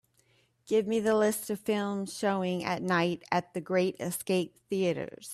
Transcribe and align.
Give 0.65 0.87
me 0.87 0.99
the 0.99 1.15
list 1.15 1.51
of 1.51 1.59
films 1.59 2.17
showing 2.17 2.63
at 2.63 2.81
night 2.81 3.21
at 3.31 3.51
Great 3.63 3.97
Escape 3.99 4.57
Theatres. 4.67 5.29